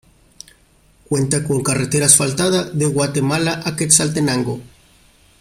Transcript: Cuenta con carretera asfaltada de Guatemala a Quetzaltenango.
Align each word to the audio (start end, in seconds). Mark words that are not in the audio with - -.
Cuenta 1.07 1.43
con 1.43 1.61
carretera 1.61 2.07
asfaltada 2.07 2.63
de 2.63 2.87
Guatemala 2.87 3.61
a 3.63 3.75
Quetzaltenango. 3.75 4.59